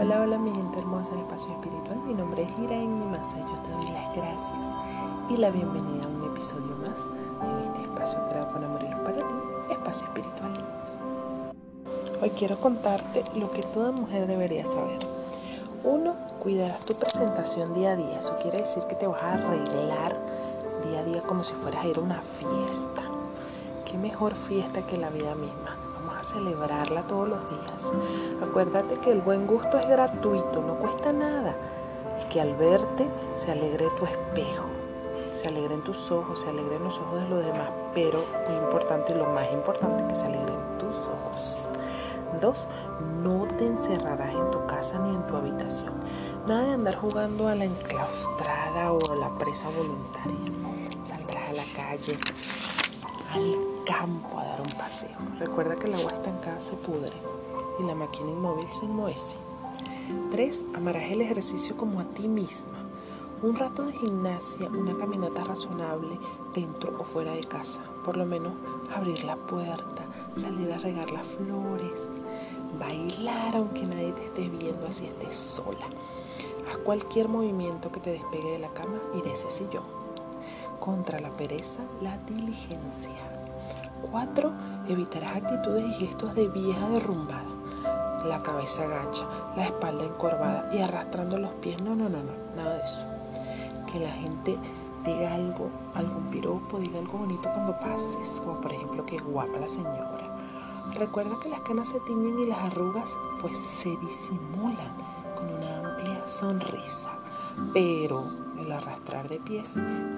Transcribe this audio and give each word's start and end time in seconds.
Hola, 0.00 0.20
hola 0.22 0.38
mi 0.38 0.52
gente 0.52 0.78
hermosa 0.78 1.12
de 1.12 1.22
Espacio 1.22 1.50
Espiritual. 1.50 1.98
Mi 2.06 2.14
nombre 2.14 2.44
es 2.44 2.50
Irene 2.60 3.04
Massa. 3.06 3.36
Yo 3.36 3.58
te 3.64 3.72
doy 3.72 3.90
las 3.90 4.14
gracias 4.14 4.58
y 5.28 5.36
la 5.36 5.50
bienvenida 5.50 6.04
a 6.04 6.06
un 6.06 6.22
episodio 6.22 6.76
más 6.76 7.00
de 7.58 7.66
este 7.66 7.80
espacio 7.82 8.28
creado 8.28 8.52
con 8.52 8.62
amor 8.62 8.80
y 8.84 8.92
luz 8.92 9.00
para 9.00 9.18
ti, 9.18 9.34
Espacio 9.70 10.06
Espiritual. 10.06 10.52
Hoy 12.22 12.30
quiero 12.30 12.60
contarte 12.60 13.24
lo 13.34 13.50
que 13.50 13.64
toda 13.64 13.90
mujer 13.90 14.28
debería 14.28 14.64
saber. 14.64 15.00
Uno, 15.82 16.14
cuidarás 16.38 16.80
tu 16.82 16.94
presentación 16.94 17.74
día 17.74 17.90
a 17.90 17.96
día. 17.96 18.20
Eso 18.20 18.38
quiere 18.40 18.58
decir 18.58 18.84
que 18.84 18.94
te 18.94 19.08
vas 19.08 19.20
a 19.20 19.34
arreglar 19.34 20.16
día 20.84 21.00
a 21.00 21.04
día 21.04 21.22
como 21.22 21.42
si 21.42 21.54
fueras 21.54 21.84
a 21.84 21.88
ir 21.88 21.98
a 21.98 22.02
una 22.02 22.22
fiesta. 22.22 23.02
¿Qué 23.84 23.98
mejor 23.98 24.36
fiesta 24.36 24.82
que 24.82 24.96
la 24.96 25.10
vida 25.10 25.34
misma? 25.34 25.77
Celebrarla 26.32 27.02
todos 27.02 27.28
los 27.28 27.48
días. 27.48 27.92
Acuérdate 28.42 28.96
que 28.96 29.12
el 29.12 29.20
buen 29.20 29.46
gusto 29.46 29.78
es 29.78 29.86
gratuito, 29.86 30.62
no 30.62 30.74
cuesta 30.74 31.12
nada. 31.12 31.56
Y 32.22 32.28
que 32.28 32.40
al 32.40 32.54
verte 32.54 33.08
se 33.36 33.52
alegre 33.52 33.88
tu 33.98 34.04
espejo, 34.04 34.66
se 35.32 35.48
alegren 35.48 35.82
tus 35.82 36.10
ojos, 36.10 36.40
se 36.40 36.50
alegren 36.50 36.84
los 36.84 36.98
ojos 36.98 37.22
de 37.22 37.28
los 37.28 37.44
demás, 37.44 37.70
pero 37.94 38.24
muy 38.46 38.56
importante, 38.58 39.14
lo 39.14 39.26
más 39.26 39.50
importante, 39.52 40.06
que 40.08 40.14
se 40.14 40.26
alegren 40.26 40.78
tus 40.78 41.08
ojos. 41.08 41.68
Dos, 42.40 42.68
no 43.22 43.46
te 43.56 43.66
encerrarás 43.66 44.34
en 44.34 44.50
tu 44.50 44.66
casa 44.66 44.98
ni 44.98 45.14
en 45.14 45.26
tu 45.26 45.36
habitación. 45.36 45.94
Nada 46.46 46.66
de 46.66 46.72
andar 46.74 46.96
jugando 46.96 47.48
a 47.48 47.54
la 47.54 47.64
enclaustrada 47.64 48.92
o 48.92 49.12
a 49.12 49.16
la 49.16 49.38
presa 49.38 49.68
voluntaria. 49.70 50.52
Saldrás 51.06 51.50
a 51.50 51.52
la 51.52 51.64
calle, 51.74 52.18
al 53.38 53.84
campo 53.84 54.38
a 54.38 54.44
dar 54.44 54.60
un 54.60 54.72
paseo. 54.72 55.16
Recuerda 55.38 55.76
que 55.76 55.86
el 55.86 55.94
agua 55.94 56.10
estancada 56.12 56.60
se 56.60 56.74
pudre 56.74 57.12
y 57.78 57.84
la 57.84 57.94
máquina 57.94 58.30
inmóvil 58.30 58.66
se 58.72 58.84
enmohece. 58.84 59.36
Tres, 60.30 60.64
amarás 60.74 61.04
el 61.04 61.20
ejercicio 61.20 61.76
como 61.76 62.00
a 62.00 62.04
ti 62.04 62.26
misma. 62.26 62.86
Un 63.42 63.54
rato 63.54 63.84
de 63.84 63.92
gimnasia, 63.92 64.68
una 64.68 64.96
caminata 64.96 65.44
razonable 65.44 66.18
dentro 66.52 66.96
o 66.98 67.04
fuera 67.04 67.32
de 67.32 67.44
casa. 67.44 67.80
Por 68.04 68.16
lo 68.16 68.26
menos 68.26 68.52
abrir 68.94 69.22
la 69.22 69.36
puerta, 69.36 70.04
salir 70.36 70.72
a 70.72 70.78
regar 70.78 71.10
las 71.10 71.26
flores, 71.26 72.08
bailar 72.80 73.54
aunque 73.54 73.82
nadie 73.82 74.12
te 74.12 74.24
esté 74.24 74.48
viendo 74.48 74.86
así 74.88 75.06
estés 75.06 75.36
sola. 75.36 75.86
Haz 76.68 76.78
cualquier 76.78 77.28
movimiento 77.28 77.92
que 77.92 78.00
te 78.00 78.10
despegue 78.10 78.52
de 78.52 78.58
la 78.58 78.70
cama 78.70 78.98
y 79.14 79.22
de 79.22 79.32
ese 79.32 79.50
sillón. 79.50 80.07
Contra 80.80 81.18
la 81.18 81.30
pereza, 81.30 81.82
la 82.00 82.16
diligencia. 82.18 83.16
4. 84.10 84.52
Evitarás 84.88 85.36
actitudes 85.36 85.84
y 85.84 86.06
gestos 86.06 86.34
de 86.34 86.48
vieja 86.48 86.88
derrumbada. 86.88 87.44
La 88.24 88.42
cabeza 88.42 88.84
agacha, 88.84 89.26
la 89.56 89.66
espalda 89.66 90.04
encorvada 90.04 90.74
y 90.74 90.80
arrastrando 90.80 91.36
los 91.38 91.52
pies. 91.54 91.80
No, 91.82 91.94
no, 91.94 92.08
no, 92.08 92.18
no, 92.18 92.32
nada 92.56 92.74
de 92.76 92.84
eso. 92.84 93.04
Que 93.92 94.00
la 94.00 94.10
gente 94.10 94.56
diga 95.04 95.34
algo, 95.34 95.70
algún 95.94 96.24
piropo, 96.30 96.78
diga 96.78 96.98
algo 96.98 97.18
bonito 97.18 97.48
cuando 97.52 97.78
pases, 97.78 98.40
como 98.40 98.60
por 98.60 98.72
ejemplo 98.72 99.04
que 99.06 99.18
guapa 99.18 99.58
la 99.58 99.68
señora. 99.68 100.18
Recuerda 100.94 101.38
que 101.40 101.48
las 101.50 101.60
canas 101.60 101.88
se 101.88 102.00
tiñen 102.00 102.38
y 102.40 102.46
las 102.46 102.58
arrugas 102.58 103.10
pues 103.40 103.56
se 103.56 103.90
disimulan 103.96 104.96
con 105.36 105.52
una 105.52 105.78
amplia 105.78 106.26
sonrisa. 106.26 107.10
Pero 107.72 108.47
el 108.60 108.72
arrastrar 108.72 109.28
de 109.28 109.38
pies, 109.38 109.74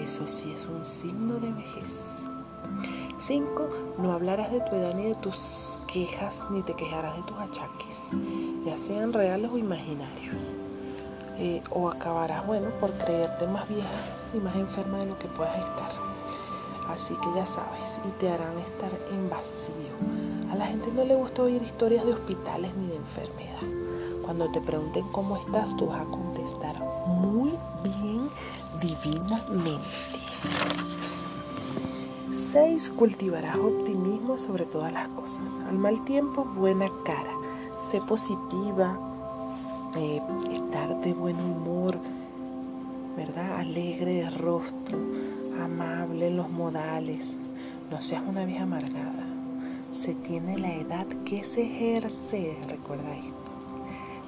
eso 0.00 0.26
sí 0.26 0.52
es 0.52 0.66
un 0.66 0.84
signo 0.84 1.34
de 1.34 1.52
vejez. 1.52 2.28
5. 3.18 3.68
No 3.98 4.12
hablarás 4.12 4.50
de 4.52 4.60
tu 4.60 4.76
edad 4.76 4.94
ni 4.94 5.04
de 5.04 5.14
tus 5.16 5.78
quejas, 5.86 6.42
ni 6.50 6.62
te 6.62 6.74
quejarás 6.74 7.16
de 7.16 7.22
tus 7.22 7.38
achaques, 7.38 8.10
ya 8.64 8.76
sean 8.76 9.12
reales 9.12 9.50
o 9.52 9.58
imaginarios. 9.58 10.36
Eh, 11.38 11.62
o 11.70 11.88
acabarás, 11.88 12.46
bueno, 12.46 12.68
por 12.80 12.92
creerte 12.92 13.46
más 13.46 13.68
vieja 13.68 13.88
y 14.34 14.38
más 14.38 14.54
enferma 14.54 14.98
de 14.98 15.06
lo 15.06 15.18
que 15.18 15.26
puedas 15.28 15.56
estar. 15.56 15.90
Así 16.88 17.14
que 17.14 17.28
ya 17.34 17.46
sabes, 17.46 18.00
y 18.06 18.10
te 18.20 18.28
harán 18.28 18.58
estar 18.58 18.92
en 19.10 19.30
vacío. 19.30 19.74
A 20.52 20.56
la 20.56 20.66
gente 20.66 20.92
no 20.92 21.04
le 21.04 21.16
gusta 21.16 21.42
oír 21.42 21.62
historias 21.62 22.04
de 22.04 22.12
hospitales 22.12 22.72
ni 22.76 22.88
de 22.88 22.96
enfermedad. 22.96 24.22
Cuando 24.22 24.50
te 24.52 24.60
pregunten 24.60 25.06
cómo 25.08 25.36
estás, 25.36 25.76
tú 25.76 25.86
vas 25.86 26.02
a 26.02 26.04
contestar 26.04 26.76
muy 27.06 27.52
bien, 27.84 28.28
divinamente. 28.80 29.80
6. 32.52 32.90
Cultivarás 32.90 33.56
optimismo 33.56 34.38
sobre 34.38 34.64
todas 34.64 34.92
las 34.92 35.08
cosas. 35.08 35.48
Al 35.68 35.78
mal 35.78 36.04
tiempo, 36.04 36.44
buena 36.44 36.88
cara. 37.04 37.32
Sé 37.80 38.00
positiva, 38.00 38.98
eh, 39.96 40.22
estar 40.52 41.00
de 41.00 41.12
buen 41.12 41.36
humor, 41.36 41.98
¿verdad? 43.16 43.60
Alegre 43.60 44.14
de 44.14 44.30
rostro, 44.30 44.98
amable 45.62 46.28
en 46.28 46.36
los 46.36 46.50
modales. 46.50 47.36
No 47.90 48.00
seas 48.00 48.22
una 48.26 48.44
vieja 48.44 48.62
amargada. 48.62 49.24
Se 49.92 50.14
tiene 50.14 50.58
la 50.58 50.74
edad 50.74 51.06
que 51.24 51.44
se 51.44 51.62
ejerce, 51.62 52.58
recuerda 52.68 53.16
esto. 53.16 53.53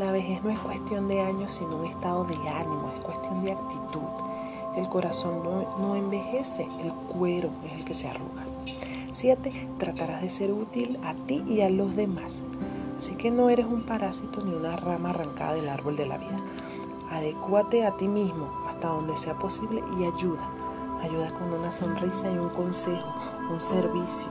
La 0.00 0.12
vejez 0.12 0.42
no 0.42 0.48
es 0.48 0.58
cuestión 0.60 1.08
de 1.08 1.20
años, 1.20 1.52
sino 1.52 1.76
un 1.76 1.84
estado 1.84 2.24
de 2.24 2.34
ánimo, 2.48 2.90
es 2.96 3.04
cuestión 3.04 3.44
de 3.44 3.52
actitud. 3.52 4.08
El 4.74 4.88
corazón 4.88 5.42
no, 5.78 5.94
envejece, 5.94 6.66
el 6.80 6.90
cuero 6.94 7.50
es 7.66 7.72
el 7.74 7.84
que 7.84 7.92
se 7.92 8.08
arruga. 8.08 8.46
7. 9.12 9.66
Tratarás 9.76 10.22
de 10.22 10.30
ser 10.30 10.52
útil 10.52 10.98
a 11.04 11.12
ti 11.26 11.44
y 11.46 11.60
a 11.60 11.68
los 11.68 11.96
demás. 11.96 12.42
Así 12.98 13.14
que 13.14 13.30
no 13.30 13.50
eres 13.50 13.66
un 13.66 13.82
parásito 13.82 14.40
ni 14.42 14.54
una 14.54 14.74
rama 14.74 15.10
arrancada 15.10 15.52
del 15.52 15.68
árbol 15.68 15.96
de 15.96 16.06
la 16.06 16.16
vida. 16.16 16.38
Adecúate 17.10 17.84
a 17.84 17.94
ti 17.98 18.08
mismo 18.08 18.48
hasta 18.70 18.88
donde 18.88 19.18
sea 19.18 19.38
posible 19.38 19.84
y 19.98 20.04
ayuda. 20.04 20.48
Ayuda 21.02 21.30
con 21.32 21.52
una 21.52 21.70
sonrisa 21.70 22.30
y 22.30 22.38
un 22.38 22.48
consejo, 22.48 23.06
un 23.50 23.60
servicio. 23.60 24.30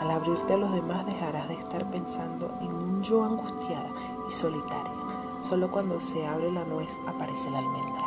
Al 0.00 0.10
abrirte 0.10 0.52
a 0.52 0.58
los 0.58 0.70
demás 0.70 1.06
dejarás 1.06 1.48
de 1.48 1.54
estar 1.54 1.90
pensando 1.90 2.54
en 2.60 2.74
un 2.74 3.02
yo 3.02 3.24
angustiada 3.24 3.90
y 4.28 4.32
solitaria. 4.34 4.97
Solo 5.40 5.70
cuando 5.70 6.00
se 6.00 6.26
abre 6.26 6.50
la 6.50 6.64
nuez 6.64 6.98
aparece 7.06 7.50
la 7.50 7.58
almendra. 7.58 8.04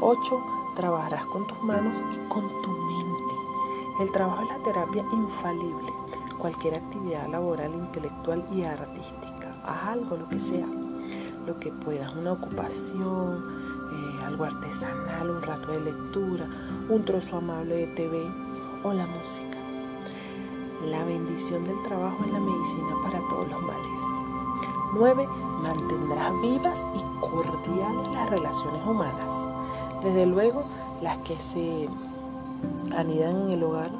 8. 0.00 0.44
Trabajarás 0.74 1.26
con 1.26 1.46
tus 1.46 1.62
manos 1.62 1.94
y 2.14 2.28
con 2.28 2.48
tu 2.62 2.70
mente. 2.70 3.34
El 4.00 4.10
trabajo 4.10 4.42
es 4.42 4.48
la 4.48 4.62
terapia 4.62 5.04
infalible. 5.12 5.92
Cualquier 6.38 6.76
actividad 6.76 7.28
laboral, 7.28 7.74
intelectual 7.74 8.44
y 8.50 8.62
artística. 8.62 9.54
Haz 9.64 9.88
algo, 9.88 10.16
lo 10.16 10.28
que 10.28 10.40
sea. 10.40 10.66
Lo 11.46 11.58
que 11.60 11.70
puedas, 11.70 12.14
una 12.14 12.32
ocupación, 12.32 13.44
eh, 13.92 14.24
algo 14.24 14.44
artesanal, 14.44 15.30
un 15.30 15.42
rato 15.42 15.72
de 15.72 15.80
lectura, 15.80 16.48
un 16.88 17.04
trozo 17.04 17.36
amable 17.36 17.74
de 17.74 17.86
TV 17.88 18.26
o 18.82 18.94
la 18.94 19.06
música. 19.06 19.58
La 20.86 21.04
bendición 21.04 21.62
del 21.64 21.82
trabajo 21.82 22.24
es 22.24 22.32
la 22.32 22.40
medicina 22.40 22.94
para 23.04 23.20
todos 23.28 23.48
los 23.50 23.60
males. 23.60 24.29
9. 24.94 25.28
Mantendrás 25.62 26.40
vivas 26.40 26.86
y 26.94 27.20
cordiales 27.20 28.08
las 28.12 28.30
relaciones 28.30 28.86
humanas. 28.86 29.32
Desde 30.02 30.26
luego, 30.26 30.64
las 31.02 31.18
que 31.18 31.36
se 31.38 31.88
anidan 32.96 33.42
en 33.42 33.52
el 33.52 33.62
hogar, 33.62 33.90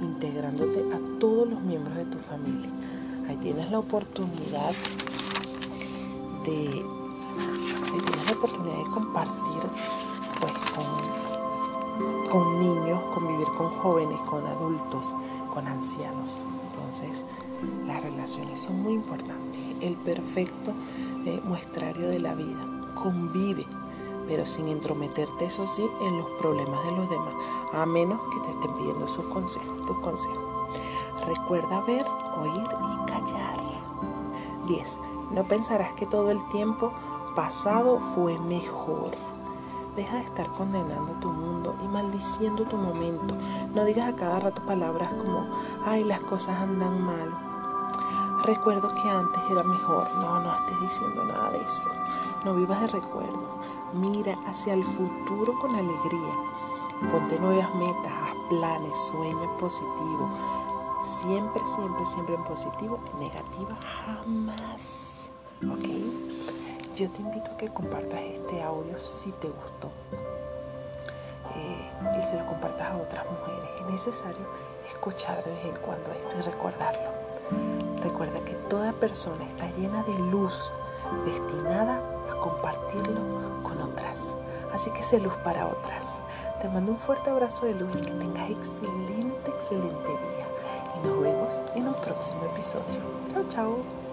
integrándote 0.00 0.84
a 0.92 1.18
todos 1.18 1.48
los 1.48 1.60
miembros 1.60 1.96
de 1.96 2.04
tu 2.06 2.18
familia. 2.18 2.70
Ahí 3.28 3.36
tienes 3.36 3.70
la 3.70 3.80
oportunidad 3.80 4.72
de, 6.44 6.56
ahí 6.56 8.00
tienes 8.00 8.26
la 8.26 8.32
oportunidad 8.32 8.78
de 8.78 8.90
compartir 8.90 9.62
pues, 10.40 10.52
con, 10.74 11.37
con 12.30 12.58
niños, 12.58 13.00
convivir 13.14 13.46
con 13.56 13.70
jóvenes, 13.80 14.20
con 14.22 14.46
adultos, 14.46 15.14
con 15.52 15.66
ancianos. 15.66 16.46
Entonces, 16.72 17.26
las 17.86 18.02
relaciones 18.02 18.60
son 18.60 18.82
muy 18.82 18.94
importantes. 18.94 19.60
El 19.80 19.96
perfecto 19.96 20.72
eh, 21.24 21.40
muestrario 21.44 22.08
de 22.08 22.20
la 22.20 22.34
vida. 22.34 22.94
Convive, 22.94 23.66
pero 24.26 24.46
sin 24.46 24.68
entrometerte, 24.68 25.46
eso 25.46 25.66
sí, 25.66 25.88
en 26.02 26.18
los 26.18 26.26
problemas 26.38 26.84
de 26.84 26.92
los 26.92 27.10
demás, 27.10 27.34
a 27.72 27.86
menos 27.86 28.20
que 28.32 28.40
te 28.40 28.50
estén 28.50 28.74
pidiendo 28.76 29.08
sus 29.08 29.24
consejos, 29.26 29.86
tus 29.86 29.98
consejos. 29.98 30.44
Recuerda 31.26 31.80
ver, 31.82 32.04
oír 32.40 32.62
y 32.62 33.10
callar. 33.10 33.58
10. 34.68 34.98
No 35.32 35.44
pensarás 35.44 35.92
que 35.94 36.06
todo 36.06 36.30
el 36.30 36.46
tiempo 36.50 36.92
pasado 37.34 37.98
fue 38.14 38.38
mejor. 38.38 39.10
Deja 39.98 40.18
de 40.18 40.22
estar 40.26 40.46
condenando 40.52 41.12
tu 41.14 41.28
mundo 41.28 41.74
y 41.82 41.88
maldiciendo 41.88 42.62
tu 42.62 42.76
momento. 42.76 43.34
No 43.74 43.84
digas 43.84 44.06
a 44.06 44.14
cada 44.14 44.38
rato 44.38 44.62
palabras 44.62 45.12
como, 45.14 45.44
ay, 45.84 46.04
las 46.04 46.20
cosas 46.20 46.56
andan 46.56 47.02
mal. 47.02 47.28
Recuerdo 48.44 48.94
que 48.94 49.10
antes 49.10 49.42
era 49.50 49.64
mejor. 49.64 50.08
No, 50.14 50.38
no 50.38 50.54
estés 50.54 50.80
diciendo 50.82 51.24
nada 51.24 51.50
de 51.50 51.58
eso. 51.58 51.82
No 52.44 52.54
vivas 52.54 52.80
de 52.82 52.86
recuerdo. 52.86 53.58
Mira 53.92 54.38
hacia 54.46 54.74
el 54.74 54.84
futuro 54.84 55.58
con 55.58 55.74
alegría. 55.74 56.34
Ponte 57.10 57.36
nuevas 57.40 57.74
metas, 57.74 58.12
haz 58.22 58.34
planes, 58.50 58.96
sueña 59.10 59.50
positivo. 59.58 60.30
Siempre, 61.22 61.62
siempre, 61.74 62.06
siempre 62.06 62.34
en 62.36 62.44
positivo. 62.44 63.00
Negativa 63.18 63.76
jamás. 64.06 65.32
¿Ok? 65.68 66.27
Yo 66.98 67.08
te 67.10 67.22
invito 67.22 67.48
a 67.52 67.56
que 67.56 67.68
compartas 67.68 68.20
este 68.20 68.60
audio 68.60 68.98
si 68.98 69.30
te 69.30 69.46
gustó 69.46 69.88
eh, 71.54 72.18
y 72.18 72.22
se 72.22 72.36
lo 72.36 72.44
compartas 72.46 72.90
a 72.90 72.96
otras 72.96 73.24
mujeres. 73.30 73.70
Es 73.78 73.86
necesario 73.86 74.44
escuchar 74.88 75.44
de 75.44 75.50
vez 75.52 75.64
en 75.66 75.76
cuando 75.76 76.10
esto 76.10 76.28
y 76.36 76.42
recordarlo. 76.42 77.10
Recuerda 78.02 78.40
que 78.44 78.54
toda 78.68 78.92
persona 78.92 79.44
está 79.48 79.70
llena 79.76 80.02
de 80.02 80.18
luz 80.18 80.72
destinada 81.24 82.02
a 82.32 82.34
compartirlo 82.40 83.62
con 83.62 83.80
otras. 83.80 84.34
Así 84.72 84.90
que 84.90 85.04
sé 85.04 85.20
luz 85.20 85.34
para 85.44 85.68
otras. 85.68 86.04
Te 86.60 86.68
mando 86.68 86.90
un 86.90 86.98
fuerte 86.98 87.30
abrazo 87.30 87.66
de 87.66 87.74
luz 87.74 87.94
y 87.96 88.00
que 88.00 88.12
tengas 88.12 88.50
excelente, 88.50 89.50
excelente 89.50 90.08
día. 90.08 90.48
Y 90.96 91.06
nos 91.06 91.20
vemos 91.20 91.62
en 91.76 91.86
un 91.86 92.00
próximo 92.00 92.44
episodio. 92.46 92.98
Chao, 93.32 93.44
chao. 93.48 94.07